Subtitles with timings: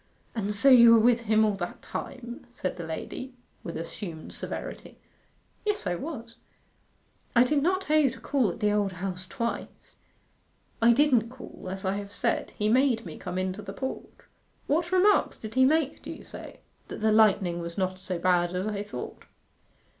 [0.33, 4.97] 'And so you were with him all that time?' said the lady, with assumed severity.
[5.63, 6.37] 'Yes, I was.'
[7.35, 9.97] 'I did not tell you to call at the Old House twice.'
[10.81, 12.49] 'I didn't call, as I have said.
[12.57, 14.07] He made me come into the porch.'
[14.65, 18.55] 'What remarks did he make, do you say?' 'That the lightning was not so bad
[18.55, 19.25] as I thought.